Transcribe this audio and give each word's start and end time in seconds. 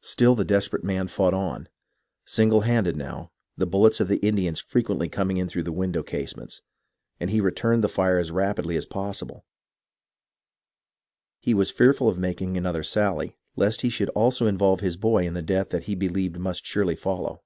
Still 0.00 0.34
the 0.34 0.46
desperate 0.46 0.84
man 0.84 1.06
fought 1.06 1.34
on, 1.34 1.68
single 2.24 2.62
handed 2.62 2.96
now, 2.96 3.30
the 3.58 3.66
bullets 3.66 4.00
of 4.00 4.08
the 4.08 4.16
Indians 4.26 4.58
frequently 4.58 5.06
coming 5.06 5.36
in 5.36 5.50
through 5.50 5.64
the 5.64 5.70
window 5.70 6.02
casements, 6.02 6.62
and 7.20 7.28
he 7.28 7.42
returning 7.42 7.82
the 7.82 7.90
fire 7.90 8.16
as 8.16 8.30
rapidly 8.30 8.74
as 8.74 8.86
possible. 8.86 9.44
He 11.40 11.52
was 11.52 11.70
fearful 11.70 12.08
of 12.08 12.16
making 12.18 12.56
another 12.56 12.82
sally, 12.82 13.36
lest 13.54 13.82
he 13.82 13.90
should 13.90 14.08
also 14.14 14.46
involve 14.46 14.80
his 14.80 14.96
boy 14.96 15.26
in 15.26 15.34
the 15.34 15.42
death 15.42 15.68
that 15.68 15.82
he 15.84 15.94
be 15.94 16.08
lieved 16.08 16.38
must 16.38 16.64
surely 16.64 16.96
follow. 16.96 17.42